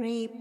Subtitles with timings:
[0.00, 0.40] Reborn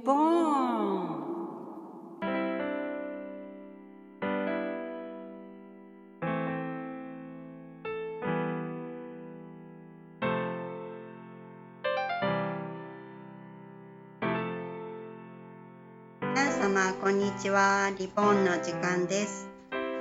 [16.21, 17.91] 皆様こんにちは。
[17.99, 19.49] リボンの時間です。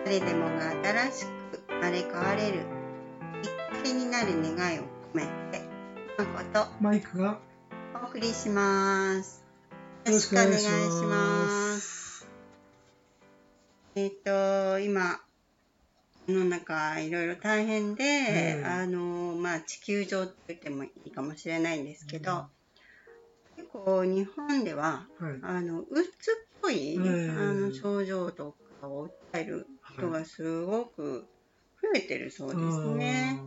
[0.05, 2.61] 誰でもが新しく生まれ変われる。
[3.43, 4.83] きっかけになる願いを
[5.13, 5.63] 込めて
[6.17, 6.69] 誠。
[6.81, 7.41] マイクが。
[8.01, 9.48] お送りします
[10.09, 10.67] よろしくお願いし
[11.05, 12.29] まますす。
[13.95, 15.21] えっ、と今
[16.27, 22.47] 世の中いろいろ大変で、ええあのまあ地球上って言ってもいいかもしれないんですけど、
[23.57, 25.39] 結構日本でははい。
[25.43, 26.05] あのうつっ
[26.63, 31.27] ぽい、ええあの症状とかを訴える人がすごく
[31.83, 33.43] 増えてるそうですね。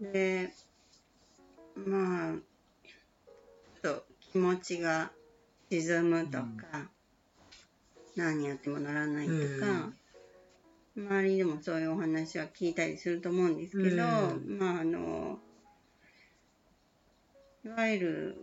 [0.00, 0.52] で
[1.76, 2.34] まあ
[3.80, 5.12] ちょっと気持ちが
[5.70, 6.90] 沈むとか、
[8.16, 9.92] 何やってもならないとか、
[10.96, 15.38] 周りでもそういうお話は聞いたりすると思うんですけど、えまああの
[17.64, 18.36] いわゆる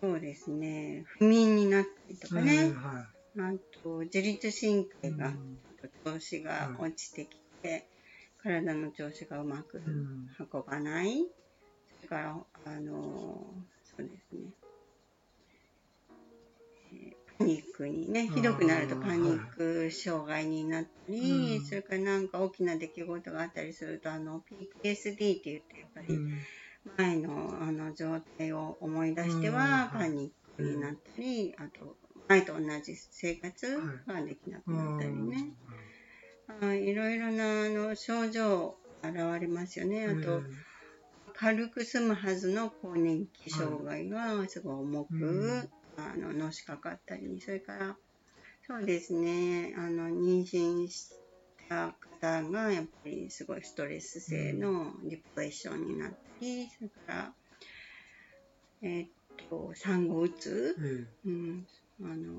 [0.00, 3.06] そうですね不眠になったりとかええね、は
[3.38, 3.52] あ
[3.82, 5.16] と自律神経い。
[5.16, 5.58] がうん。
[6.04, 7.86] 調子が落ちてきて、
[8.42, 10.28] 体の調子がうまくうん。
[10.52, 11.24] 運ばない、
[11.96, 12.92] それからあの
[13.84, 14.52] そうですね、
[17.42, 21.64] ニックにねひどくなるとパニック障害になったり、うん。
[21.64, 24.40] それからなんか大きな出来事があったりするとあの
[24.82, 26.30] PTSD って言ってやっぱりうん。
[26.96, 29.54] 前のあの状態を思い出してうん。
[29.54, 31.96] ははいパニックになったり、あと
[32.28, 35.52] 前と同じ生活ができなくなったりね。
[36.60, 40.06] あいろいろなあの症状現れますよね。
[40.06, 40.42] あと、
[41.34, 47.96] 軽く済むはずの更年期障害がすごい重く、うんあののしかかったり、それから
[48.66, 51.10] そうですね、あの妊娠し
[51.68, 57.32] た方がやっぱりすごいストレス性のディプレッションになったり、それから、
[58.82, 59.08] えーっ
[59.50, 60.76] と、産後うつ、
[61.24, 61.66] えうん、
[62.02, 62.32] あの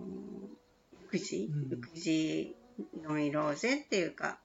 [1.08, 1.74] 育児、うん。
[1.74, 2.56] 育児
[3.04, 4.40] ノイローゼっていうか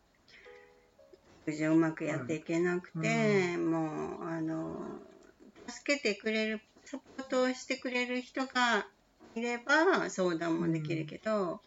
[1.47, 4.77] 育児をうまくやっていけなくて、もうあの
[5.69, 8.87] 助けてくれるサポートをしてくれる人が
[9.39, 11.61] いれば相談もできるけど、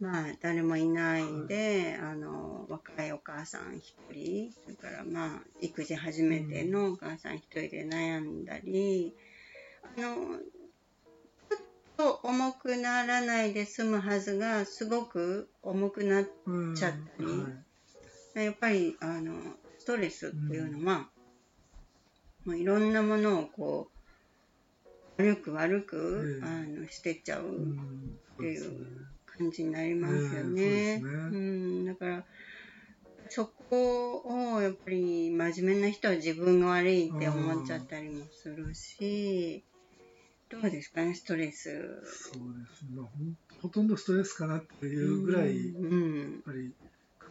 [0.00, 9.14] まあ誰もいないんで、あの若いお母さん一人それからまあ育児初めてのお母さん一人で悩んだり、
[9.96, 10.38] あの
[11.96, 17.26] と重くならないで済むはずがすごく重くなっうんちゃったり
[18.34, 19.32] はいやっぱりあの
[19.78, 21.08] ストレスっていうのは、
[22.44, 23.93] もういろんなものをこう
[25.16, 28.18] 悪く悪く、ええあのしてっちゃううん
[28.56, 28.72] そう
[29.26, 31.00] 感じになりますよね。
[31.02, 32.24] うん、だから
[33.28, 39.64] そこをやっぱり真面目な人は自分が悪いって思っちゃったりもするし、
[40.48, 42.02] どうですかねストレス。
[42.04, 42.90] そうですね。
[42.94, 43.06] まあ
[43.62, 46.72] ほとんどストレスかなっていうぐらい、やっうん、ぱり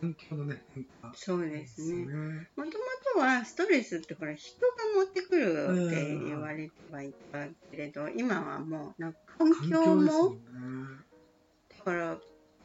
[0.03, 2.05] 環境のね、変化そうですね。
[2.05, 2.49] ね。
[2.57, 2.73] もとも
[3.13, 10.09] とはストレスってほら人が持ってくるって言われてはいたけれど、今はもうなんか環環境もね。
[11.77, 12.17] だから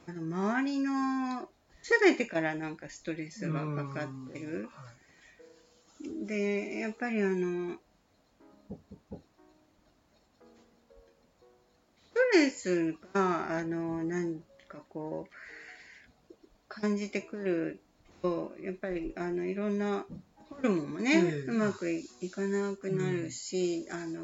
[0.09, 1.48] あの周りの
[2.03, 4.48] 全てからなんかストレスがかかってる。
[4.48, 4.71] うんはい
[6.25, 7.77] でやっぱりあの
[8.71, 8.77] ス
[12.15, 14.38] トレスがあのなん
[14.69, 15.32] かこう
[16.81, 17.81] 感じてくる
[18.22, 20.06] とやっぱりあのいろんな
[20.49, 24.22] ホルモンもね、ええうまくいいかなくなるし、あの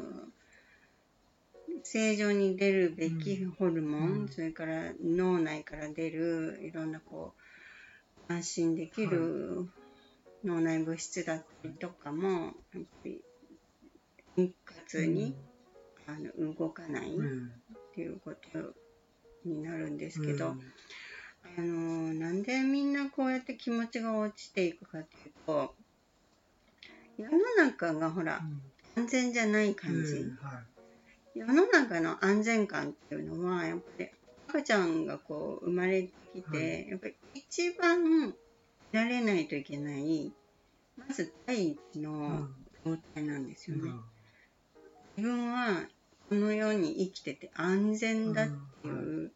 [1.83, 4.29] 正常に出るべきホルモン、うん。
[4.29, 7.35] それから脳内から出るいろんなこ
[8.29, 9.67] う安心できる
[10.43, 13.21] 脳内物質だったりとかもやっぱり
[14.37, 14.55] 一
[14.91, 15.35] 括に、
[16.07, 17.51] あの動かないっうん。
[17.93, 18.73] ていうこと
[19.45, 20.59] になるんですけど、うん
[21.57, 25.73] あのなんでみんなこうやって気持ちが落ちていくかっていうと
[27.17, 28.41] 世の中がほら
[28.97, 30.61] 安全じゃない感じ、うんは
[31.35, 31.39] い。
[31.39, 34.09] 世の中の安全感っていうのはやっぱり
[34.49, 36.89] 赤ちゃんがこう生まれてきて、はい。
[36.89, 38.33] やっぱり一番
[38.93, 40.31] 慣れないといけない
[40.97, 42.47] まず第一の
[42.85, 43.91] 状態なんですよね。
[45.17, 45.83] 自分は
[46.29, 48.47] この世に生きてて安全だっ
[48.81, 49.31] ていう、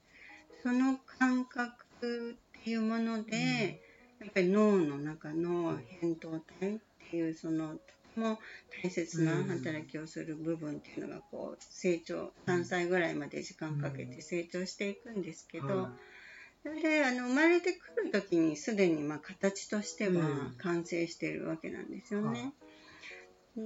[0.64, 3.82] その感覚っていうもので、
[4.20, 6.80] やっぱり脳の中の扁桃体っ
[7.10, 8.40] ていうそのても
[8.84, 15.92] 大切な働きをする部分っていうのがこう成長3歳ぐらいまで時間かけて成長していくんですけど、はい。
[16.62, 22.54] それであの生まれてくる時にすでにまあ形としては完成しているわけなんですよね。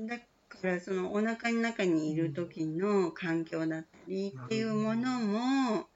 [0.07, 0.25] だか
[0.61, 2.15] らそのお腹の中にい。
[2.15, 5.87] る時の環境だったりっていうものも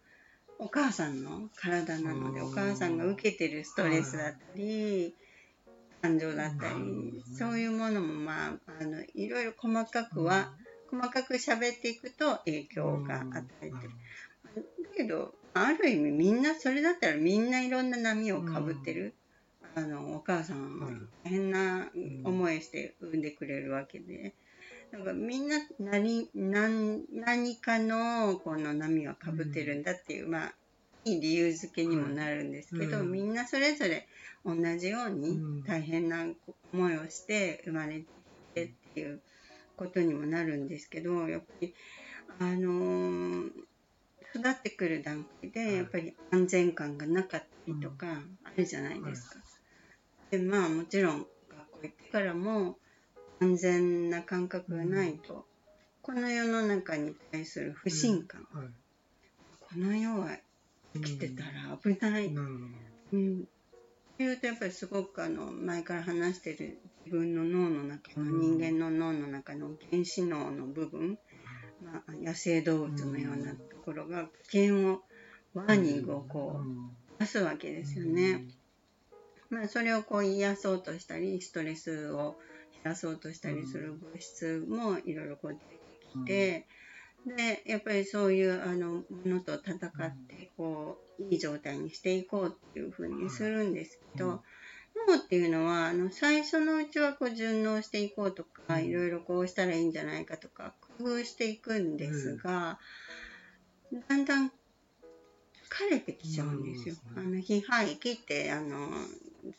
[0.59, 2.51] お母さんの体なのでうん。
[2.51, 5.15] お母さんが受けてるストレスだったり
[6.01, 10.54] 感情だったりそういうものもまああのいろいろ細かくは
[10.89, 13.74] 細かく喋っていくと影響が与えてる。
[14.56, 14.62] だ
[14.95, 19.15] けどある意味みんなそれだったらみんないろんな波をかぶってる、
[19.75, 20.88] あのお母さんは
[21.24, 21.89] 大変な
[22.24, 24.33] 思いして産んでくれるわけで。
[24.92, 30.54] だからみんな何何何かのこの波はかぶってるんだっていう、まあ
[31.06, 33.12] いい理由付けにもなるんですけど、うん。
[33.12, 34.07] みんなそれぞれ
[34.45, 35.63] 同じようにうん。
[35.63, 36.25] 大変な
[36.74, 38.04] 思いをして生まれ
[38.54, 39.22] てっていう
[39.75, 41.74] ことにもなるんですけどやっぱり
[42.40, 43.50] あのー
[44.36, 48.07] 育ってくる段階でやっぱり安全感がなかったりとか
[48.44, 49.36] あるじゃないですか。
[50.30, 52.78] でまあもちろん学校行ってからも
[53.39, 55.45] 安全な感覚がないと、
[56.01, 58.68] この世の中に対する不信感、はい。
[59.60, 60.38] この世は
[60.94, 62.39] 生きてたら危ない、う
[63.18, 63.48] ん、
[64.13, 68.57] っていうとやっぱりすごくあの前から話してる自分の脳の中の、うん。
[68.57, 71.19] 人間の脳の中の原始脳の部分、
[71.83, 75.01] まあ、野生動物のようなところが危険を
[75.54, 78.45] ワーニングをこう出すわけですよね。
[79.50, 82.38] まあ、それをこう癒そうとしたりストレスを
[82.88, 85.81] 減らそうとしたりする物質もいろいろこう出て
[86.13, 86.68] きて、
[87.36, 89.80] でやっぱりそういうあのものと戦っ
[90.28, 94.42] てこういい状態にしていこうっていうふうにするんですけど、
[95.07, 98.86] 脳っていうのはあの最初のうちはこう順応していこうとか、うん。
[98.86, 102.80] いろいろこうしたらいいんじゃないかとか工夫していくんですが、
[104.07, 104.51] だんだん疲
[105.92, 106.95] れてきちゃうんですよ。
[107.16, 107.24] うん。
[107.24, 108.90] あの非廃棄ってあの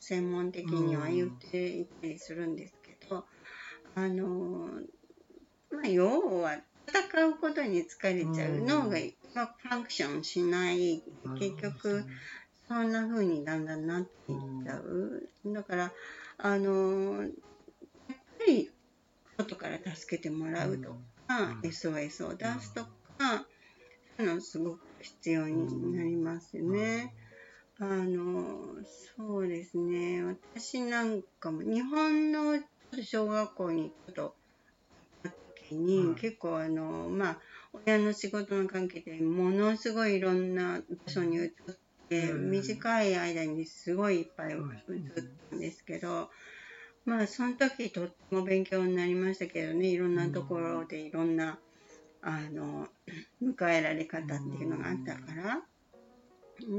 [0.01, 2.78] 専門的には言っていたりするんですけ
[3.09, 3.25] ど、
[3.95, 4.71] あの
[5.71, 11.03] まあ要は戦うことに疲れちゃう、うん脳がうまくファンクションしない
[11.39, 12.05] 結局
[12.69, 15.29] そんな風にだんだんなっていっちゃう。
[15.47, 15.93] だから、
[16.37, 17.31] あのやっ
[18.39, 18.71] ぱり、
[19.39, 20.91] 外から助けてもらうと
[21.27, 23.47] か、うん SOS を出すとか、
[24.19, 27.15] そういうのすごく必要になりますよね。
[27.81, 28.59] あの、
[29.17, 30.23] そうですね。
[30.25, 32.61] 私なんかも、日本の
[33.03, 34.37] 小学校にちょっと
[35.69, 36.15] 時に、うん。
[36.15, 37.41] 結構あの、まあ、
[37.73, 41.51] 親の仕事の関係でものすごいいろんな場所に移っ
[42.09, 42.51] て、うん。
[42.51, 44.61] 短い間にすごいいっぱい移っ
[45.51, 46.31] たんですけど、
[47.05, 51.59] まあその時とっても勉強になりましたけどねいろんなところでいろんな
[52.21, 52.89] あの
[53.43, 55.63] 迎えられ方っていうのがあったから。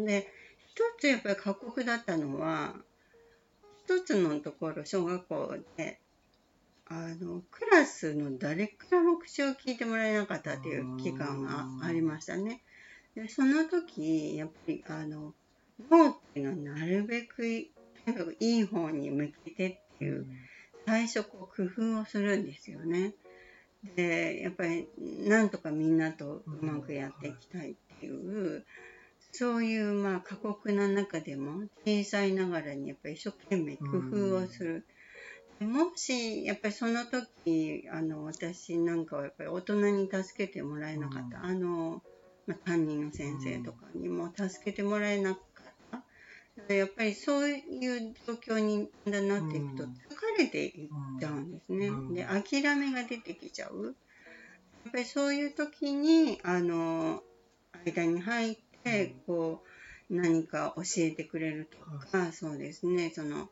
[0.06, 0.28] で
[0.76, 2.76] 一つやっぱり過酷だったのは
[3.90, 6.00] 一つのところ小学校で
[6.86, 12.62] あのクラスの誰からも口を聞いてもらえなかったっていう期間がありましたね。
[13.16, 15.34] でその時やっぱりあの
[15.90, 17.72] 脳っていうのはなるべくい
[18.06, 20.28] とにかくいい方に向けてっていう
[20.86, 23.16] 最初こう工夫をするんですよね。
[23.96, 24.88] でやっぱり
[25.28, 28.64] なんとかみんなとうまくやっていきたいっていう、
[29.32, 34.86] そういうまあ過酷な中でも小さいながらにやっぱり一生懸命工夫をする。
[35.60, 42.02] でもしやっぱりその時あの私なんかはやっぱり大人に助けてもらえなかった、うんあの、
[42.48, 45.44] まあ、担任の先生とかにも助けてもらえなかっ
[46.68, 46.74] た。
[46.74, 47.58] やっぱりそうい
[48.10, 49.90] う状況にだなっていくと疲うん
[50.38, 51.88] れていっちゃうんですね。
[51.88, 53.96] うんで諦めが出てきちゃう。
[54.86, 57.22] やっぱりそういう時にあの
[57.86, 58.69] 間に入って
[59.26, 59.64] こ
[60.10, 61.78] う何か教えてくれると
[62.12, 63.12] か、そうですね。
[63.14, 63.50] その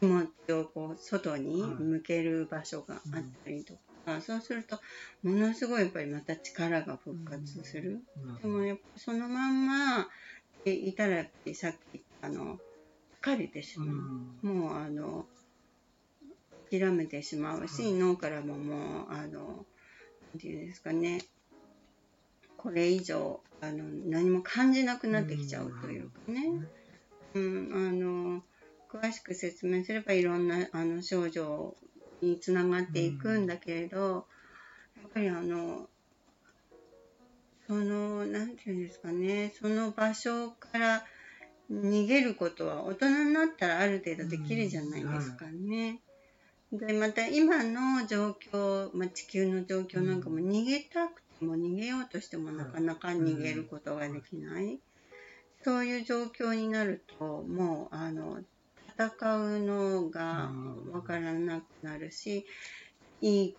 [0.00, 3.02] 気持ちをこう外に向ける場所があっ
[3.44, 4.78] たりとか、そうすると
[5.22, 8.02] ものすごいやっぱりまた力が復活する。
[8.42, 10.08] でもやっぱそのまんま
[10.64, 12.58] でいたらやっぱりさっき言ったあの
[13.22, 13.86] 疲れてしま
[14.42, 14.46] う。
[14.46, 15.26] もうあの
[16.70, 17.92] 諦めてしまうし、はい。
[17.94, 19.66] 脳からももうあの
[20.32, 21.20] なんていうんですかね
[22.64, 26.48] これ以上あの何も感じなくなってきちゃうというかね、
[27.34, 28.42] うん、あの
[28.90, 31.76] 詳しく説明すればいろんなあの症状
[32.22, 34.26] につながっていくんだけれど、
[34.96, 35.88] やっぱりあの
[37.66, 39.52] そのなんていうんですかね。
[39.60, 41.04] その場所から
[41.70, 46.00] 逃げることは大人になったらある程度できるじゃないですかね。
[46.72, 54.80] でまた今の状況、まあ、地球の状況なんかも逃げたくても逃げようとしてもなかなか逃げることができない、
[55.62, 58.40] そういう状況になるともうあの
[58.98, 60.52] 戦うのが
[60.92, 62.46] わからなくなるし
[63.20, 63.56] いい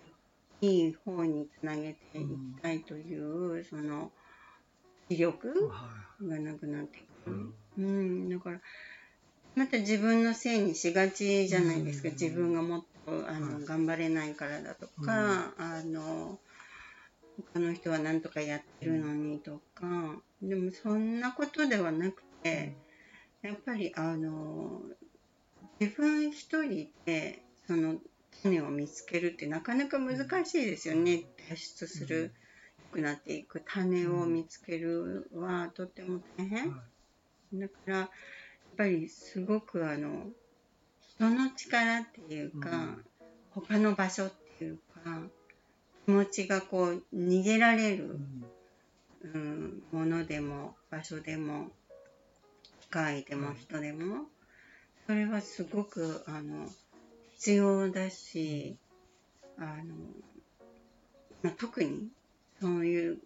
[0.62, 4.12] いい方につなげていきたいという、その
[5.10, 7.34] 気力はがなくなってくい。
[7.34, 7.54] る。
[7.78, 8.62] うん、だから、
[9.56, 12.10] また自分のせいにしがちじゃないですか。
[12.10, 12.14] うん。
[12.16, 13.66] 自分がもっとあの、はい。
[13.66, 16.40] 頑張れないからだとか、あの、
[17.54, 19.86] 他の人は何とかやってるのにとか、
[20.42, 22.76] でもそんなことではなくて、
[23.42, 24.82] やっぱりあの、
[25.80, 27.96] 自分一人で、その、
[28.44, 31.24] 種を見つけるってなかなか難しいですよね。
[31.50, 32.34] 脱出する、
[32.94, 36.70] 良くなっていく種を見つけるはとっても大変。
[36.70, 36.84] は
[37.54, 38.10] だから、やっ
[38.78, 40.28] ぱりすごくあの、
[41.00, 43.06] 人の力っていうか、うん
[43.56, 45.22] 他の場所っていうか、
[46.06, 48.00] 気持ちがこう逃げられい。
[48.00, 48.46] うる、ん
[49.34, 51.72] うん、ものでも場所でも
[52.82, 54.26] 機械でもはい人でも、
[55.08, 56.70] それはすごくあの
[57.34, 58.78] 必要だし、
[59.58, 59.96] あの、
[61.42, 62.10] まあ、特に
[62.62, 63.18] そういう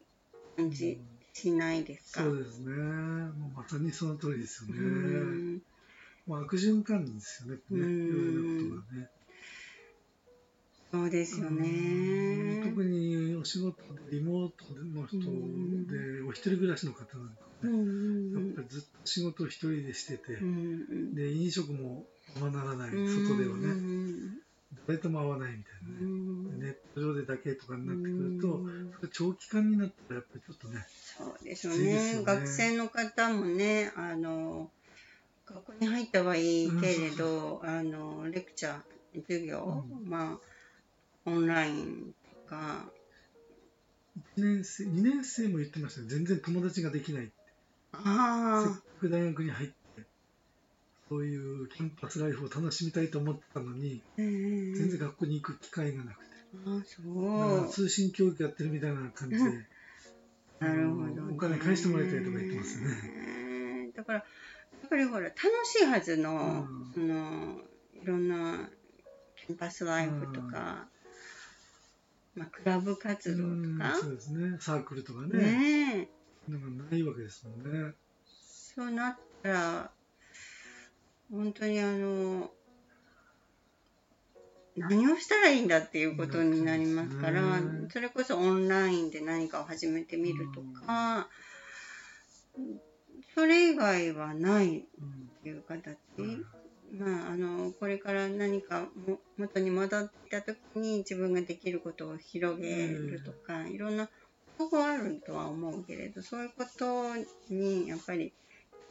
[0.55, 1.01] 感じ
[1.33, 2.23] しないですか？
[2.23, 2.71] そうですね。
[2.71, 4.79] もうまさにその通りですよね。
[4.79, 5.61] うん
[6.27, 7.55] まあ悪循環ですよね。
[7.55, 9.09] ねいろうんいろなことがね。
[10.91, 11.61] そうですようん。
[11.61, 12.61] ね。
[12.63, 13.77] 特にお仕事
[14.09, 15.87] でリモートの人うん。
[15.87, 22.05] でお一人暮らしの方なんかね、んやっぱりずっと仕事を一人でしてて、うんで飲食も
[22.39, 24.39] ままならない、うん外ではね、うん
[24.87, 30.85] 誰とも会わないみたいなうね、んネット上でだけとかになってくると、長期間になったらやっぱりちょっとね、
[31.17, 32.13] そうですよね。
[32.13, 32.23] よね。
[32.23, 34.71] 学生の方もねあの
[35.45, 40.39] 学校に入ったはいいけれど、あのレクチャー授業、うまあ
[41.29, 42.13] オンライン
[42.47, 42.85] とか
[44.37, 47.33] 1年生、2年生も言ってましたね、全然友達ができないって。
[47.91, 49.75] せっあかく大学に入って、
[51.07, 56.31] そういうキャンパスライフを楽しみたいと思ってたのに、あ全全然学校に行く機会がなくて、
[56.65, 59.43] あだかそうら通信教育やってるみたいな感じで、
[60.59, 62.95] なるほど、ね、お金返してもらいたいとか言ってますよね。
[63.85, 64.25] ねだからや
[64.85, 67.61] っぱりほら楽しいはずの、うんその
[68.01, 68.69] いろんな
[69.35, 70.87] キャンパスライフとか、
[72.39, 76.09] まあ、クラブ活動うんとか、そうですね、サークルとかね、ね
[76.47, 76.51] え。
[76.51, 77.93] なんかないわけですもんね。
[78.25, 79.91] そうなったら
[81.29, 82.49] 本当にあの
[84.77, 87.89] 何をしたらいいんだっていうことになりますから、ね。
[87.89, 91.27] それこそオンラインで何かを始めてみるとか、
[93.35, 96.45] それ以外はないうんっていう形、うん
[96.91, 104.09] まあ、あのこれから何かも元に戻った時に自分ができることを広げるとか、いろんな
[104.57, 107.15] 方法あるとは思うけれどそういうこと
[107.49, 108.33] にやっぱり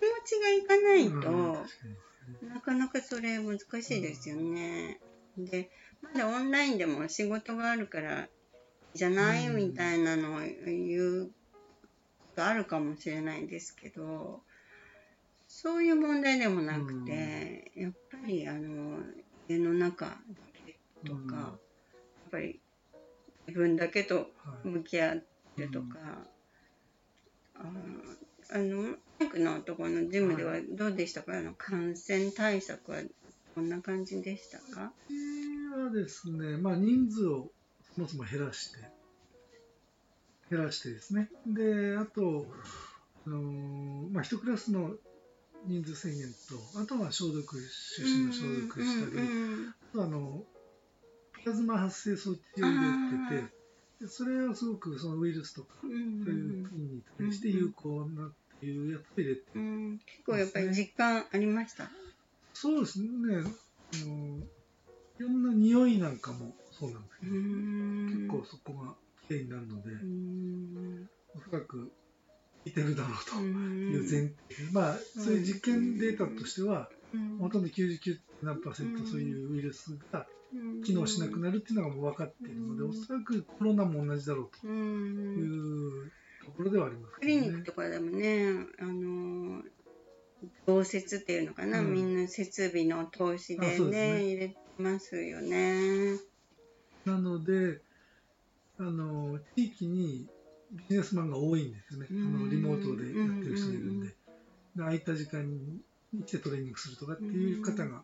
[0.01, 5.01] 気持ちがいかないと、なかなかそれ難しいですよね。
[5.37, 5.71] で
[6.03, 8.29] まだオンラインでも仕事があるから
[8.95, 14.43] じゃない、うんみたいなのを言うことあるかもしれないですけど
[15.61, 19.01] そういう問題でもなくて、やっぱりあの
[19.49, 20.15] 家の中だ
[20.65, 21.33] けとか、うん。
[21.33, 21.59] やっ
[22.31, 22.61] ぱり
[23.49, 25.25] 自分だけとはい向き合っ
[25.57, 25.87] てるとか、
[27.57, 32.99] あーあのマイクのところのジムではどうでしたか、あの感染対策は
[33.57, 34.93] こんな感じでしたか？
[35.09, 35.15] うち
[35.77, 37.51] はですね、まあ、人数を
[37.97, 38.79] そもそも減らして、
[40.51, 42.47] 減らしてですね、で、あと、
[43.27, 44.93] あのーまあ、一クラスの
[45.67, 46.29] 人数制限
[46.75, 47.57] と、あとは消毒、
[47.97, 50.45] 手指の消毒したり、うんあとあの、
[51.45, 59.99] プラズマ発生装置を入れてて、でそれはすごくそのウイルスとか、そういう菌に対して有効なっていうやつを入れて、うん。
[59.99, 61.89] 結構やっぱり実感ありました？
[62.53, 63.41] そうですね、あ
[64.07, 64.39] の
[65.19, 68.95] いろんな匂いなんかもそうなんですけど、結構そこが
[69.27, 71.07] きれいになるので、うん。
[71.35, 71.93] おそらく
[72.69, 73.39] いてるだろうと。
[73.39, 73.93] うん。
[73.93, 74.33] いう前提、
[74.73, 77.39] まあそういう実験データとしては、うん。
[77.39, 80.83] ほとんど99何パーセントそういうウイルスがうん。
[80.83, 82.91] 機能しなくなるっていうのがもう分かっているので、うん。
[82.91, 84.69] おそらくコロナも同じだろうと。
[84.69, 85.37] うん。
[85.37, 86.11] いう
[86.45, 87.65] ところではありますクリニックね。
[87.65, 89.63] とかでもね、あの
[90.67, 91.93] 増設っていうのかな、うん。
[91.93, 94.25] みんな設備の投資でねね。
[94.25, 96.19] 入れてますよね。
[97.05, 97.81] なので
[98.79, 100.29] あの地域に
[100.73, 102.47] ビジネスマンが多いんですよね、あうん。
[102.47, 104.15] のリモートでやってる人がいるんで,、
[104.77, 105.81] 空いた時間に
[106.27, 108.03] 来てトレーニングするとかっていう方が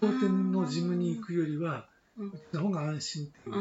[0.00, 2.32] 当店のジムに行くよりはうん。
[2.52, 3.54] た方が安心っていう。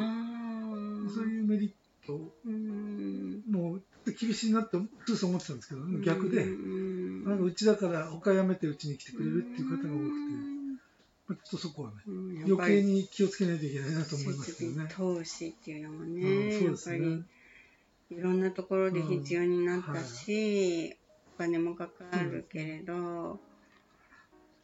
[1.09, 1.71] そういうメリッ
[2.05, 3.43] トうん。
[3.49, 7.23] もう厳しいなってふう思ってたんですけど、逆で、うん。
[7.23, 9.89] なんかうちだから他辞めてうちに来てくれるっていう方が多くて、
[11.27, 12.43] まあちょっとそこはね、うん。
[12.45, 14.89] 余計に気をつけないといけないなと思いますけどね。
[14.91, 17.23] 投資っていうのもうんね、そうですね。
[18.17, 20.95] いろんなところで必要になったし、
[21.35, 23.39] お金もかかるけれど、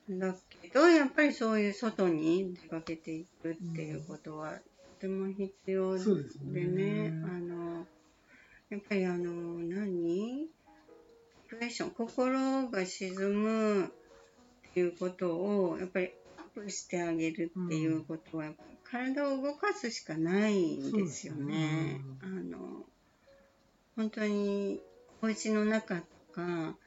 [0.10, 4.60] だけどやっぱりそういう外に出かけていくっていうことはと
[5.02, 6.64] ても必要でそうですね。
[6.64, 7.86] ね、あの
[8.70, 10.48] やっぱりあの何？
[10.48, 13.90] デプレッション心が沈むっ
[14.74, 22.02] ていうことをやっぱりアップしてあげるっていうことは、やっぱり体を動かすしかないんですよね。
[22.22, 22.86] あの
[24.00, 24.80] 本当に
[25.22, 26.78] お家の中とか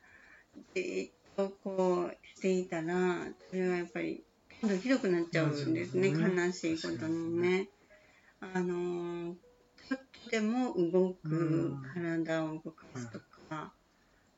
[0.73, 4.25] でとこうしていたらそれはやっぱり
[4.63, 7.69] どんどんひどくなっちゃうんですね、ね悲しいことにね。
[8.41, 9.35] あの
[9.87, 11.35] ちょっとでも動く、う
[11.75, 11.83] ん。
[11.95, 13.19] 体を動かすと
[13.51, 13.75] か、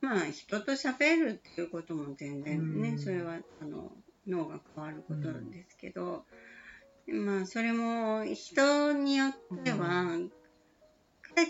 [0.01, 2.99] まあ人と喋るっていうことも全然ね、うん。
[2.99, 3.93] それはあの
[4.27, 6.25] 脳が変わることなんですけど、
[7.07, 10.44] まあそれも人によっては、か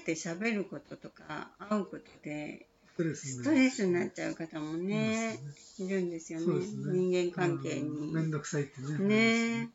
[0.05, 5.39] て喋ることとか会うことでストレスストレスになっちゃう方もね、
[5.79, 6.47] いるんですよね。
[6.47, 6.67] ね。
[6.93, 8.07] 人間関係うん。
[8.07, 8.15] に。
[8.15, 8.99] めんどくさいってね。
[9.65, 9.71] ね。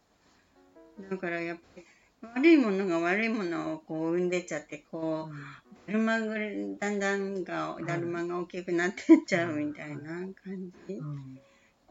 [1.10, 1.86] だからやっぱり
[2.22, 6.36] 悪いものが悪いものをこう生んでっちゃってこうだるまが
[6.80, 10.02] だんだんがだるまが大きくなってっちゃうみたいな
[10.44, 10.96] 感じ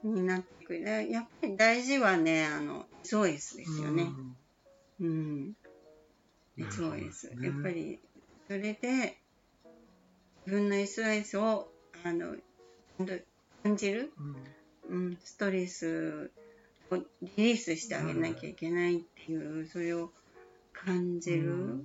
[0.04, 0.14] うん。
[0.14, 0.84] になってくる。
[0.84, 4.06] でやっぱり大事はねあの SOS ですよね。
[5.00, 5.52] うん。
[6.56, 7.46] なるほど SOS、ね。
[7.48, 7.98] やっぱり
[8.48, 9.18] それで
[10.46, 11.70] 自分の SOS を
[12.02, 12.34] あの
[13.62, 14.10] 感じる
[14.88, 16.30] うんうん、ストレス
[16.90, 20.10] をリリースしてあげなきゃいけないっていう、それを
[20.72, 21.82] 感じる、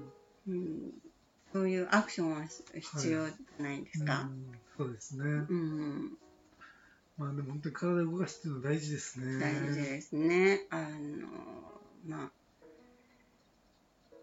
[0.48, 0.92] うん
[1.52, 4.22] そういうアクションは必要じゃないですか。
[4.22, 5.24] うんそうですね。
[5.24, 6.18] うん、
[7.18, 9.40] まあでも本当に体を動かすっていうのは大事ですね。
[9.40, 10.66] 大事ですね。
[10.72, 11.28] あの、
[12.08, 12.32] ま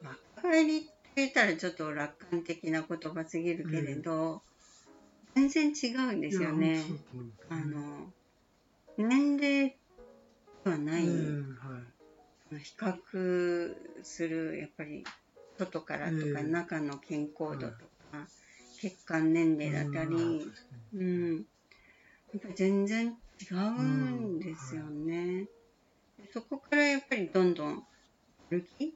[0.03, 4.43] あ、若返りって言ったらちょっと楽観的な言葉すぎるけれど、
[5.35, 6.83] 全然違うんですよね。
[7.49, 8.13] あの、
[8.97, 9.79] 年齢で
[10.65, 11.07] はない。
[11.07, 12.59] うんはい。
[12.59, 15.05] 比較するやっぱり
[15.57, 18.27] 外からとかええ中の健康度とか
[18.81, 20.51] 血管年齢だったり、
[20.95, 21.47] うん
[22.33, 25.49] やっぱり全然違うんですよね。
[26.33, 27.85] そこからやっぱりどんどん
[28.51, 28.95] 歩き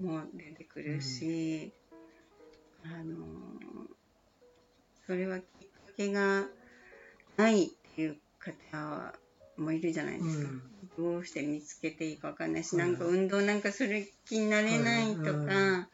[0.00, 1.72] も出てくるし、
[2.84, 3.16] あの
[5.06, 6.46] それはきっかけが
[7.36, 9.14] ないっていう方
[9.56, 10.48] もいるじゃないですか。
[10.48, 10.62] うん
[10.96, 15.88] どうして見つけていいかわかんないし、はいなんか運動なんかする気になれないとか、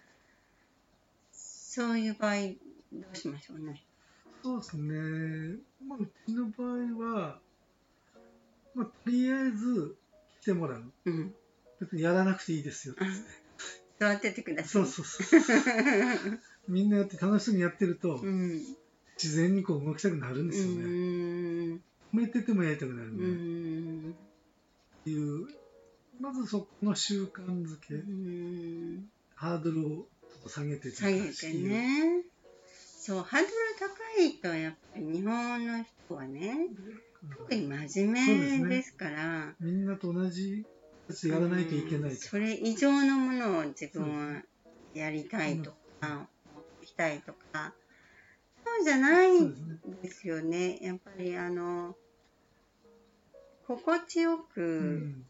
[1.32, 2.34] そういう場合
[2.92, 3.82] どうしましょうね。
[4.42, 5.58] そうですね。
[5.86, 6.68] まあうちの場合
[7.02, 7.40] は、
[8.74, 9.96] まあとりあえず
[10.42, 10.92] 来てもらう。
[11.04, 11.34] うん。
[11.80, 12.94] 別にやらなくていいですよ。
[12.98, 13.10] あ座
[14.08, 14.70] っててください。
[14.72, 16.40] そうそうそう。
[16.68, 18.60] みんなやって楽しそうにやってると、うん。
[19.22, 20.84] 自然にこう動きたくなるんうですよね。
[20.84, 21.82] ーん。
[22.14, 23.12] 止めててもやりたくなる。
[23.12, 24.14] ん。
[25.00, 25.46] っていう、
[26.20, 29.10] まずそこの習慣づけ、うん。
[29.34, 30.06] ハードルをちょ
[30.40, 31.52] っと下げて下げて。
[31.52, 32.24] ね。
[32.98, 36.68] そう、ハードル高いとやっぱり日本の人はね、
[37.36, 40.64] 特に真面目ですから、みんなと同じや
[41.10, 42.06] つやらないといけないと。
[42.08, 44.42] うんそれ以上のものを自分は
[44.94, 47.74] やりたいとか、持ってきたいとか、
[48.64, 49.30] そうじゃない
[50.02, 50.78] ですよね。
[50.82, 51.96] やっぱりあの、
[53.66, 55.26] 心地ようく、ん。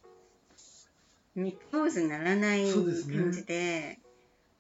[1.35, 3.99] 三つ坊主にならないそうですね感じで、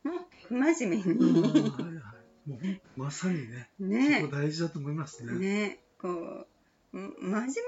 [0.04, 2.14] もっと不真面目に、は
[2.46, 2.48] い。
[2.48, 2.60] もう
[2.96, 5.32] まさにね、ねそこ大事だと思いますね。
[5.34, 6.46] ね、こう、ん
[6.92, 7.62] 真面目す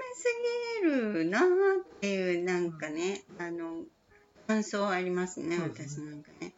[0.83, 1.43] ぎるなっ
[2.01, 3.85] ていう、なんかね、あの、
[4.49, 6.55] 感想ありますね、私なんかね。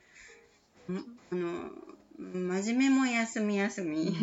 [0.91, 0.97] ん
[1.31, 1.71] あの、
[2.19, 4.07] 真面目も休み休み。
[4.07, 4.15] やっ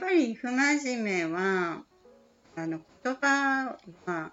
[0.00, 1.84] ぱり不真面目は、
[2.56, 4.32] あの、言葉は、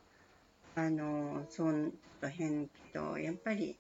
[0.75, 3.77] あの、そう、ちょっと変けど、やっぱり、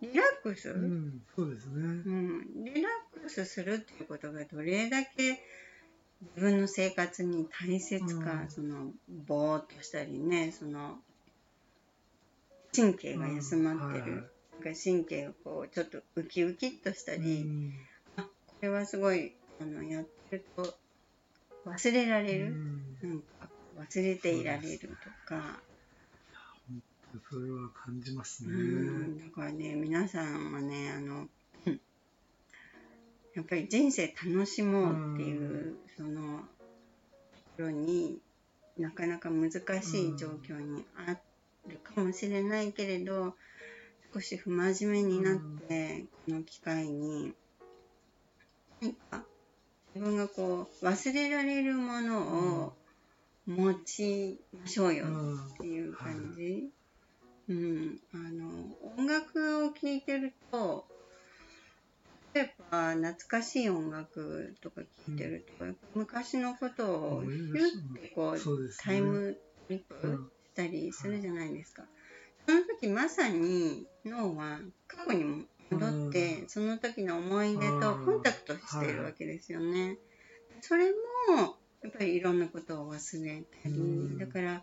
[0.00, 1.82] リラックス、うん、うんそうですね。
[1.82, 5.40] うん、リラックスするっていうことがどれだけ
[6.20, 8.50] 自分の生活に大切か、うん。
[8.50, 8.92] その
[9.26, 10.96] ぼーっとしたりねその
[12.74, 14.76] 神経が休まってる、うんはい。
[14.76, 17.72] 神経がこうちょっとウキウキっとしたり、うん。
[18.16, 18.28] あこ
[18.60, 20.74] れはすごいあのやってると
[21.64, 22.48] 忘れられる、う
[23.06, 23.10] ん。
[23.10, 23.26] なんか
[23.78, 24.86] 忘れていられると
[25.26, 25.60] か、
[27.30, 28.52] それは感じますね。
[28.52, 29.18] うん。
[29.18, 31.30] だからね皆さんはねあのうん
[33.38, 36.42] やっぱり人生楽しもうっていうそのと
[37.56, 38.18] ころに
[38.76, 41.16] なかなか難しい状況にあ
[41.68, 43.36] るかもしれないけれど
[44.12, 45.36] 少し不真面目になっ
[45.68, 47.32] てこの機会に
[48.80, 49.22] 何か
[49.94, 52.72] 自分がこう忘れられるものを
[53.46, 55.06] 持ちましょうよ
[55.54, 56.70] っていう感じ。
[57.48, 58.48] うん、あの
[58.98, 60.97] 音楽を聴いてると例
[62.38, 68.40] えば懐かしい音楽とか聴いてると、昔のことをヒュッてこうね。
[68.78, 69.36] タイム
[69.68, 71.84] トリップしたりするじゃないですか。
[72.46, 79.98] その時まさに脳は過去に戻って、その時の思い出とコンタクトしているわけですよね。
[80.62, 80.94] それも
[81.82, 84.18] やっぱりいろんなことを忘れたり、うん。
[84.18, 84.62] だから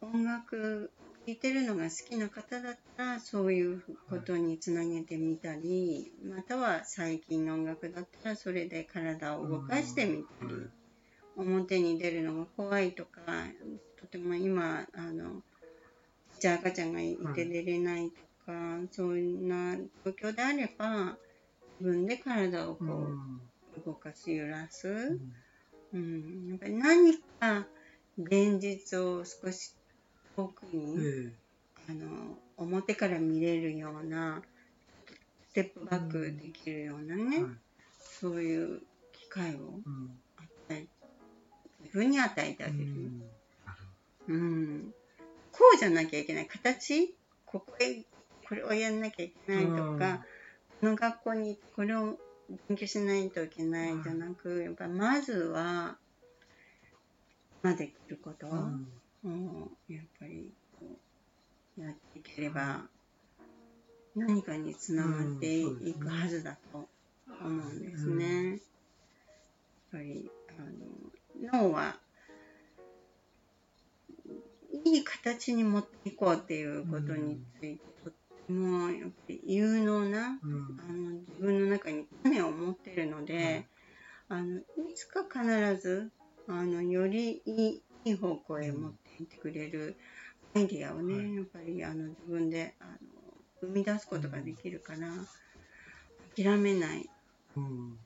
[0.00, 0.92] 音楽
[1.28, 10.72] 聴いてるのが好きな方だったらそういうことにつなげてみたり、または最近の音楽だったらそれで体を動かしてみたり、うん。
[11.36, 13.20] 表に出るのが怖いとか
[14.00, 15.42] とても今あの
[16.40, 21.18] じゃあ赤ちゃんがいて出れないとか、そんな状況であれば
[21.78, 23.82] 自分で体をこうん。
[23.82, 25.20] う動かす揺らす、
[25.92, 26.00] うん。
[26.00, 27.66] うん、やっぱり何か
[28.16, 29.77] 現実を少し
[30.38, 31.32] 遠くに、え。
[31.90, 34.40] あの表から見れるような
[35.50, 37.52] ステップバックできるようなね、えはい。
[37.98, 40.20] そういう機会をうん。
[40.36, 40.86] 与え
[41.80, 43.10] 自分に与えてあうげる、
[44.28, 44.94] うん。
[45.50, 46.46] こうじゃなきゃいけない。
[46.46, 47.16] 形？
[47.44, 48.04] ここへ
[48.46, 50.24] これをやんなきゃいけないとか、
[50.80, 52.16] この学校にこれを
[52.68, 55.98] 勉強しないといけないじゃなく、やっぱまずは
[57.64, 58.46] 今できること
[59.24, 59.30] や
[60.00, 60.86] っぱりこ
[61.76, 62.82] うやっていければ
[64.14, 66.88] 何かにつながっていくはずだと
[67.40, 68.50] 思うんですね。
[68.50, 68.58] やっ
[69.92, 71.96] ぱりあの脳は
[74.84, 78.12] いい形に持っていこうっていうことについて、とっ
[78.46, 80.80] てもやっぱり有能なうん。
[80.80, 83.66] あの自分の中に種を持ってるので、
[84.28, 84.62] あのい
[84.94, 85.44] つか必
[85.76, 86.10] ず
[86.46, 89.96] あのよりいいいい方向へ持っていってくれる
[90.54, 91.36] アイディアをね、はい。
[91.36, 92.90] やっぱりあの自分であの
[93.60, 95.08] 生み出すことができるから、
[96.36, 97.08] 諦めない、
[97.56, 97.98] うん。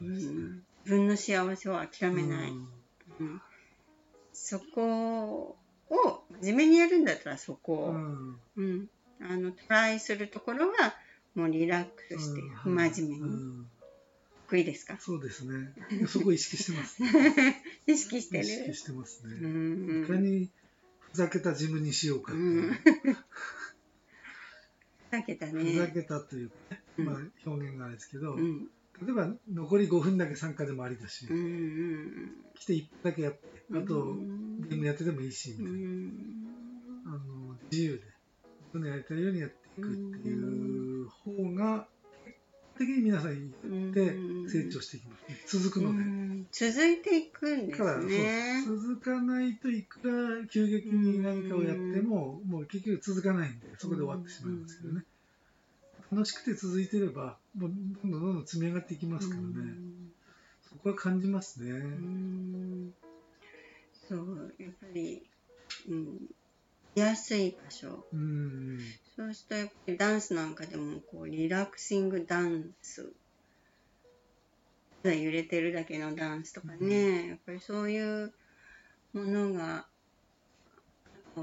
[0.00, 2.68] うん、自分の幸せを諦めない、うん。
[3.20, 3.42] うん。
[4.32, 5.56] そこ
[5.90, 8.40] を真面目にやるんだったらそこを、うん。
[8.56, 8.88] うん、
[9.20, 10.94] あのトライするところは
[11.34, 13.66] もうリラックスして不真面目に、うん
[14.52, 14.98] 得意ですか？
[15.00, 15.72] そうですね。
[16.06, 17.02] そこ意識してます。
[17.88, 19.48] 意識して意識るしてますうね。
[19.48, 20.04] ん。
[20.04, 20.50] いかに
[21.00, 22.62] ふざけた自分にしようかっていう。
[22.68, 22.76] うん。
[25.10, 25.72] だけだね。
[25.72, 26.50] ふざけたという
[26.98, 28.68] まあ表現があれですけど、うん。
[29.00, 33.40] 例えば残り5分だけ参加でもありだし、うんうん来て1分だけやって、
[33.72, 35.88] あとうんゲームやってでもいいし、みうたいな。
[35.88, 36.46] ん。
[37.06, 41.88] あの自由で、自分のやりたいようにやっていくっていう方が、
[42.86, 44.14] 的に皆さんうんで
[44.48, 45.38] 成長していきます、ね。
[45.46, 45.98] 続くので。
[45.98, 50.00] うん続いていくんですね続かないといく
[50.40, 55.04] ら急激に何かをやっても、もう結局続かないんで、そこで終わってしまいますけどね。
[56.10, 57.70] 楽しくて続いてれば、もう
[58.02, 59.74] どんどんどんどん積み上がっていきますからね。
[60.68, 61.70] そこは感じますね。
[61.70, 62.94] うん
[64.08, 65.22] そうやっぱり、
[65.88, 66.18] うん、
[66.96, 68.78] 居やすい場所うん。
[69.34, 73.12] そうするとやっぱりダンスなんかでもこうリラクシングダンス。
[75.02, 78.32] ただ揺れてるだけのダンスとかね、やっぱりそういう
[79.12, 79.86] ものが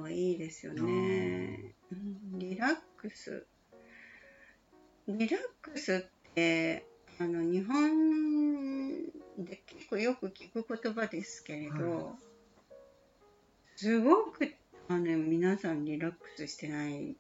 [0.10, 0.82] いいですよね、
[1.91, 2.39] うん。
[2.39, 3.47] リラックス。
[5.08, 6.86] リラックスって
[7.19, 9.06] あの日本
[9.39, 12.13] で結構よく聞く言葉ですけれど、は
[13.75, 14.54] すごく
[14.89, 17.15] あの皆さんリラックスしてないって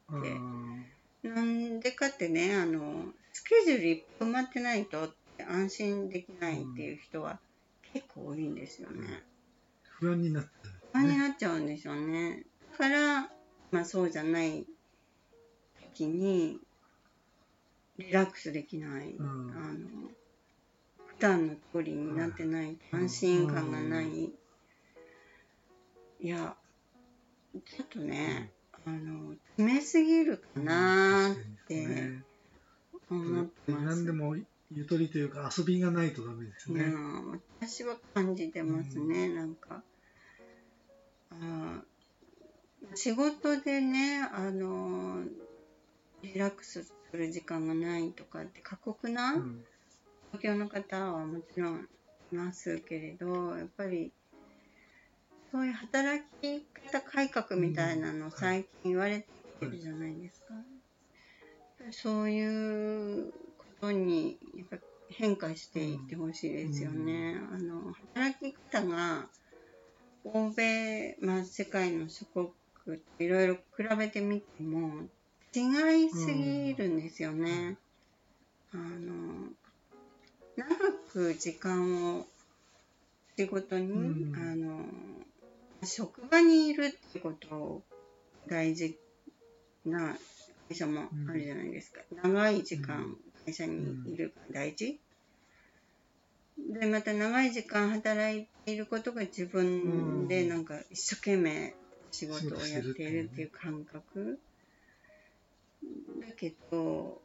[1.23, 5.09] あなんでかってねあのスケジュールいっぱい埋まってないと
[5.47, 7.39] 安心できないっていう人は
[7.93, 9.23] 結構多いんですよね。
[9.99, 10.49] 不安になって
[10.93, 11.17] 不安に。
[11.17, 12.43] なっちゃうんですよね。
[12.71, 13.29] だから、
[13.71, 14.65] まあそうじゃない
[15.95, 16.59] 時に
[17.97, 20.09] リラックスできない、うんあの
[21.07, 24.31] 普段の通りになってない、安心感がない。
[26.21, 26.55] いや、
[27.65, 28.51] ちょっとね、
[28.85, 32.23] あの、詰めすぎるかなーってね
[33.09, 33.85] 思ってます。
[33.85, 34.35] 何でも
[34.71, 36.83] ゆとりというか遊びがないとダメですね。
[36.83, 39.83] うん、私は感じてますね、なんか。
[41.31, 41.81] あー
[42.95, 45.23] 仕事でね、あの、
[46.23, 49.65] リラックスする時間がないとかって過酷なうん
[50.31, 51.89] 東京の方はもちろん
[52.31, 54.11] いますけれど、やっぱり、
[55.51, 59.19] そういう働き方改革みたいなの最近言われ
[59.59, 60.53] てるじゃないですか。
[61.91, 64.77] そういうことにやっぱ
[65.09, 67.35] 変化していってほしいですよね。
[67.51, 69.27] あの働き方が
[70.23, 72.49] 欧米、まあ、世界の諸国
[72.85, 75.07] といろいろ比べてみても
[75.55, 77.77] 違いすぎるんですよね。
[78.71, 79.49] あの
[80.55, 80.75] 長
[81.11, 82.27] く時間を
[83.37, 84.85] 仕事に、うんあの
[85.83, 87.83] 職場にいるってこと
[88.47, 88.97] 大事
[89.85, 90.15] な
[90.67, 92.01] 会社もあるじゃないですか。
[92.23, 93.15] 長い時間
[93.45, 94.99] 会社にいるが大事。
[96.57, 101.73] で、また長い時間働いていることが自分でなんか一生懸命
[102.11, 104.39] 仕事をやっているっていう感覚。
[106.19, 107.21] だけど、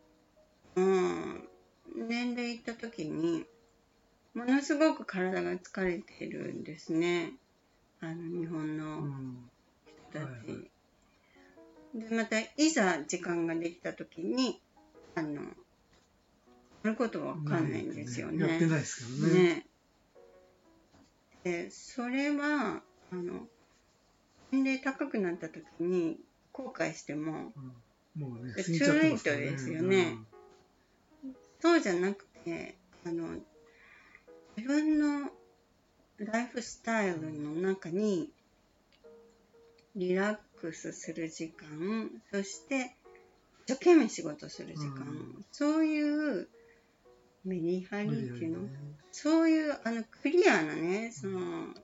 [0.76, 1.48] うん、
[1.96, 3.44] 年齢いった時に、
[4.34, 7.32] ものすごく体が疲れてるんですね。
[8.06, 9.50] あの、日本うのん
[9.84, 10.70] 人たはいはち。
[11.94, 14.60] で、また、いざ時間ができた時に、
[15.14, 18.46] あの、やることがわかんないんですよね。
[18.46, 19.42] やってないですからね。
[19.54, 19.66] ね。
[21.44, 23.48] で、それは、あの、
[24.50, 26.18] 年齢高くなった時に
[26.52, 27.72] 後悔しても、うん
[28.14, 30.16] もうね、で過ぎちゃってますから too late ですよね
[31.60, 33.40] そうじゃなくて、あの、
[34.56, 35.30] 自分の
[36.18, 38.30] ライフスタイルの中に、
[39.96, 42.96] リラックスする時間、そして、
[43.66, 45.44] 一生懸命仕事する時間、うん。
[45.50, 46.48] そういう
[47.44, 48.70] メリハリうんっていうの、ね。
[49.10, 51.74] そういうあのクリアなね、その、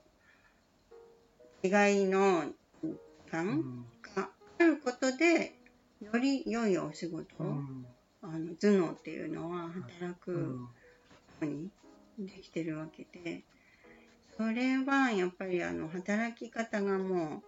[1.63, 2.45] 違いの
[2.81, 3.85] 時う間ん。
[4.15, 5.59] があることで、
[5.99, 7.85] より良いお仕事、うん。
[8.21, 10.51] あの頭脳っていうのは働くうん。
[10.59, 10.69] よ
[11.41, 11.71] うに
[12.19, 13.45] できてるわけで、
[14.37, 17.43] それはやっぱりあの働き方がも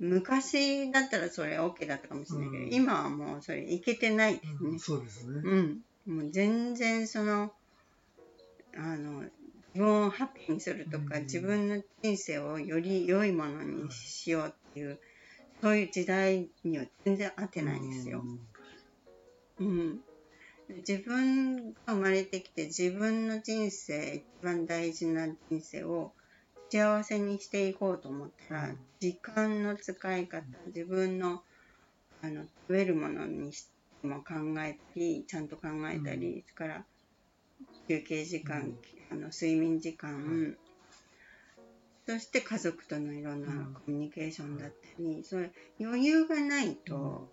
[0.00, 4.78] う、昔だったらそれ OK だったかもしれないけど、うん今はもうそれいけてないですねうん。
[4.78, 5.40] そうですね。
[5.44, 5.80] うん。
[6.06, 7.50] もう全然その、
[8.76, 9.30] あの、自
[9.74, 14.98] 分をハッピーにするとか、うん自分の人生をより良いものにしようっていう、
[15.62, 18.22] そういう時代には全然合ってないんですよ。
[19.58, 20.00] うん。
[20.68, 26.12] 自分が生まれてきて自分の人生、一番大事な人生を
[26.70, 28.78] 幸せにしていこうと思ったら、うん。
[28.98, 31.42] 時間の使い方、自分の
[32.22, 33.68] あの食べるものにし
[34.00, 36.86] ても考えたり、ちゃんと考えたり、それから
[37.88, 38.78] 休憩時間、うん。
[39.10, 40.56] あの睡眠時間、
[42.08, 43.74] そして家族とのいろんなうん。
[43.74, 47.30] コミュニケーションだったり、それ余裕がないと、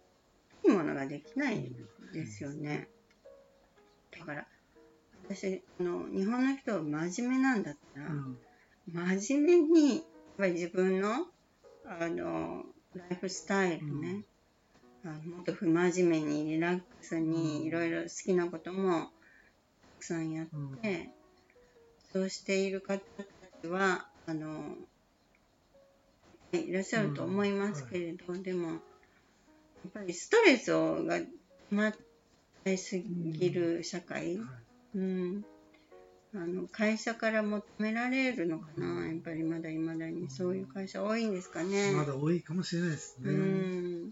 [0.66, 1.72] いいものができない
[2.14, 2.90] ですよね。
[4.24, 4.48] だから、
[5.28, 8.38] 私、あの、日本の人は真面目なんだったら、うん。
[9.18, 10.04] 真面目に、やっ
[10.38, 11.26] ぱり自分の、
[11.86, 14.24] あの、ライフスタイルね、
[15.04, 17.30] あのもっと不真面目にリラックスうん。
[17.30, 19.08] にいろいろ好きなこともた
[20.00, 20.48] くさんやっ
[20.82, 21.10] て、
[22.14, 23.24] そうしている方た
[23.62, 24.76] ちは、あの、
[26.54, 28.76] いらっしゃると思いますけれど、でも、や
[29.90, 31.26] っぱりストレスをが溜
[31.72, 31.92] ま
[32.72, 34.98] りすぎる社会、はい。
[34.98, 35.46] うん、
[36.36, 40.30] あの会社から求められるのかな、やっぱりまだいまだに。
[40.30, 41.92] そういう会社多いんですかね？
[41.94, 43.32] まだ多いかもしれないですね。
[43.32, 44.12] うん。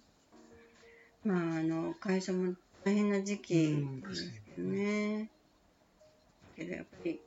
[1.24, 5.30] まああの会社も大変な時期ですけどね。
[6.56, 7.20] けどやっぱり、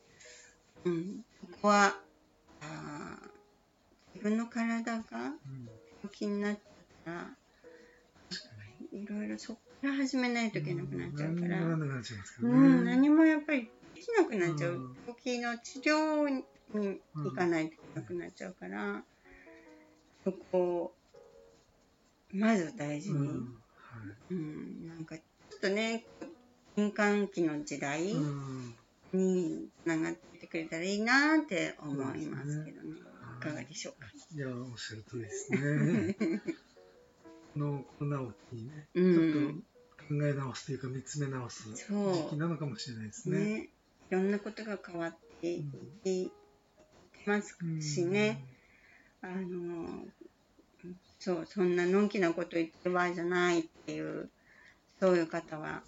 [0.85, 1.97] うん、ここは
[2.61, 3.29] あー
[4.15, 5.69] 自分の体がうん。
[6.03, 6.59] 病気になっ
[7.05, 7.37] たら
[8.93, 11.63] いろいろそこから始めないといけなくなっちゃうから。
[11.63, 14.97] うん、何もやっぱりできなくなっちゃう、うん。
[15.07, 19.03] 病気の治療に行かないといけなくなっちゃうから、
[20.25, 20.93] そこを
[22.33, 23.41] まず大事に、うんは
[24.31, 25.23] うんなんかちょ
[25.59, 26.05] っとね
[26.77, 28.03] 敏感期の時代
[29.13, 32.99] につながってくれたらいいなって思いますけどね。
[33.39, 34.09] いかがでしょうか？
[34.35, 36.17] いや、おっしゃる通りですね。
[37.53, 39.15] このコロナを機にね、うん。
[39.15, 39.74] ちょっと
[40.09, 43.39] 考え直すというか見つめ直すそう時期なのかもしれないですね。
[43.39, 43.69] ね、
[44.11, 45.63] いろんなことが変わっていっ
[46.03, 46.31] て
[47.27, 48.45] ますうんしね。
[49.23, 50.05] あの
[51.19, 54.31] そうそんなのんきなこと言ってる場合じゃないっていう
[55.01, 55.83] そういう方は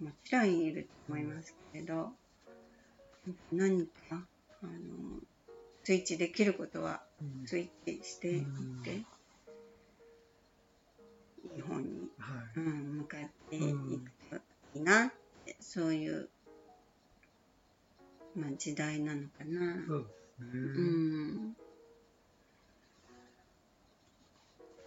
[0.00, 2.08] もちろんいると思いますけれど
[3.52, 4.26] 何か
[4.62, 4.72] あの
[5.84, 8.44] スイッチできることはうんスイッチしていっ
[8.82, 9.04] て
[11.54, 12.09] 日本に、はい。
[12.56, 14.36] うん、向かっていくと
[14.74, 15.12] いいなっ
[15.44, 16.28] て、そういう、
[18.34, 19.84] まあ、時代なのかな。
[19.86, 20.06] そう
[20.38, 20.60] ですね。
[20.76, 21.54] うん。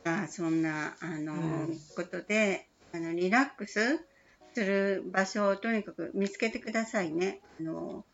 [0.06, 4.00] あそんな、あの、うんことで、あの、リラックス
[4.54, 7.40] する場所をとにかく見つけてくださいね。
[7.60, 8.06] あの、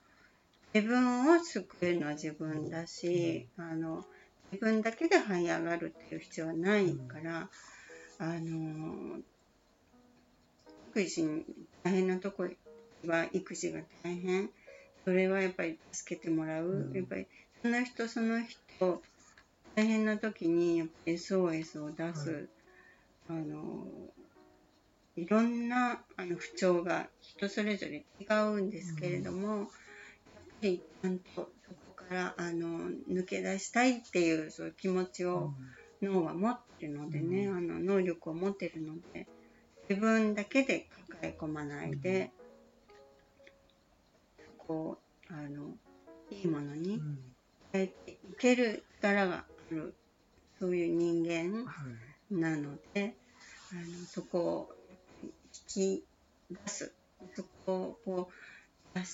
[0.74, 4.04] 自分を救うのは自分だし、あの、
[4.52, 7.50] 自分だけで這い上がるっていう必要はないから、
[8.20, 9.20] あの、
[10.92, 11.44] 育児に
[11.84, 12.48] 大変なとこ
[13.06, 14.50] は育児が大変。
[15.04, 16.66] それはやっぱり助けてもらう。
[16.66, 17.26] うんやっぱり
[17.62, 19.02] その人その人、
[19.76, 22.32] 大変な時にやっぱり SOS を出す。
[22.32, 22.50] はい
[23.30, 23.86] あの、
[25.16, 29.72] いろんなあの不調が人それぞれ違うんですけれども、やっぱ
[30.64, 31.46] りちゃんとそ
[31.96, 35.54] こからあの抜け出したいっていうそういう気持ちを
[36.02, 37.58] 脳は持ってるのでね、うん。
[37.58, 39.28] あの能力を持ってるので
[39.90, 42.32] 自分だけで抱え込まないで、
[44.58, 45.76] こうあの
[46.30, 47.20] いいものにうん。
[47.72, 49.96] 変えていける力がある
[50.60, 51.72] そういう人間は
[52.32, 52.34] い。
[52.34, 53.16] なので
[53.72, 54.70] あのそこを
[55.24, 55.32] 引
[55.68, 56.06] き
[56.50, 56.96] 出す
[57.36, 58.34] そこをこう
[58.94, 59.06] 脱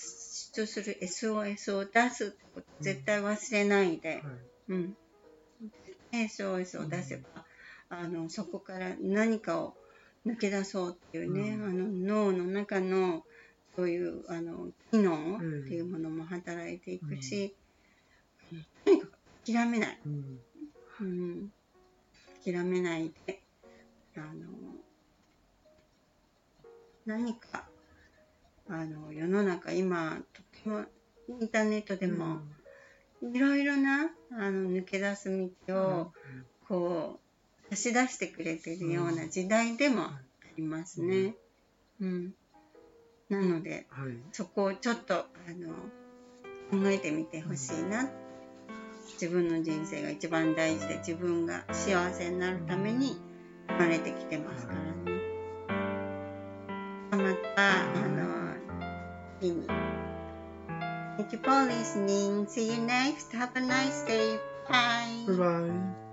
[0.54, 4.22] 出する SOS を出すってこと絶対忘れないで、はい。
[4.68, 4.94] うん、
[6.12, 7.44] SOS を出せば、
[7.88, 9.74] あのそこから何かを
[10.26, 11.64] 抜け出そうっていうね、うん。
[11.64, 13.24] あの脳の中の
[13.76, 17.54] そういうあの機能っていうものも働いていくし、
[18.52, 18.66] うん。
[18.84, 20.40] とにかく諦めない、うん。
[21.00, 21.52] うん、
[22.44, 23.42] 諦めないで
[24.16, 24.46] あの
[27.04, 27.68] 何か
[28.68, 30.84] あの世の中今とても
[31.28, 32.40] インターネットでも、
[33.22, 35.30] いろいろなあの抜け出す
[35.66, 36.12] 道を
[36.68, 37.20] こ
[37.70, 40.20] う差し出してくれてるような時代でもあ
[40.56, 41.34] りますね。
[42.00, 42.34] うん。
[43.28, 44.12] なので、はい。
[44.32, 45.72] そこをちょっとあの
[46.70, 48.08] 考えてみてほしいな。
[49.20, 53.16] 自分の人生が一番大事で自分が幸せになるために
[53.68, 55.16] 生まれてきてますからね。
[57.10, 58.54] また、あの、
[59.40, 59.95] 次に。
[61.16, 62.46] Thank you for listening.
[62.46, 63.32] See you next.
[63.32, 64.38] Have a nice day.
[64.68, 65.24] Bye.
[65.26, 66.05] Bye.